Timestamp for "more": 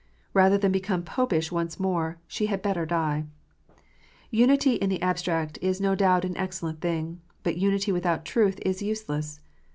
1.79-2.17